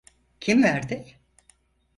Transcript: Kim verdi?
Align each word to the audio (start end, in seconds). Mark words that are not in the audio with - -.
Kim 0.39 0.63
verdi? 0.63 1.17